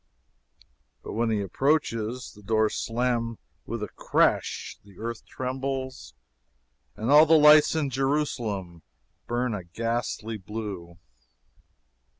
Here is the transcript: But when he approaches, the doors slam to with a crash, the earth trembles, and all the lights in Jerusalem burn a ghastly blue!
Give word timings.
But 1.03 1.13
when 1.13 1.29
he 1.29 1.41
approaches, 1.41 2.33
the 2.33 2.41
doors 2.41 2.73
slam 2.73 3.35
to 3.35 3.39
with 3.69 3.83
a 3.83 3.87
crash, 3.87 4.79
the 4.83 4.97
earth 4.97 5.23
trembles, 5.27 6.15
and 6.95 7.11
all 7.11 7.27
the 7.27 7.37
lights 7.37 7.75
in 7.75 7.91
Jerusalem 7.91 8.81
burn 9.27 9.53
a 9.53 9.63
ghastly 9.63 10.37
blue! 10.37 10.97